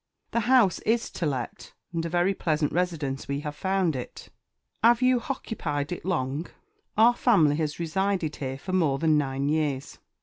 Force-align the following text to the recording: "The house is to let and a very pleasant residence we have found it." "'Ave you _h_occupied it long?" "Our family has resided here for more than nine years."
"The 0.31 0.39
house 0.49 0.79
is 0.79 1.11
to 1.11 1.27
let 1.27 1.73
and 1.93 2.03
a 2.03 2.09
very 2.09 2.33
pleasant 2.33 2.71
residence 2.71 3.27
we 3.27 3.41
have 3.41 3.55
found 3.55 3.95
it." 3.95 4.29
"'Ave 4.83 5.05
you 5.05 5.19
_h_occupied 5.19 5.91
it 5.91 6.03
long?" 6.05 6.47
"Our 6.97 7.13
family 7.15 7.57
has 7.57 7.79
resided 7.79 8.37
here 8.37 8.57
for 8.57 8.73
more 8.73 8.97
than 8.97 9.15
nine 9.15 9.47
years." 9.47 9.99